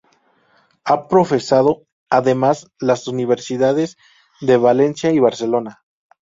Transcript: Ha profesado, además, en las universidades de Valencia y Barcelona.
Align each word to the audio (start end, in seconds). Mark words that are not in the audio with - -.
Ha 0.83 1.07
profesado, 1.07 1.83
además, 2.09 2.71
en 2.81 2.87
las 2.87 3.07
universidades 3.07 3.97
de 4.39 4.57
Valencia 4.57 5.11
y 5.11 5.19
Barcelona. 5.19 5.83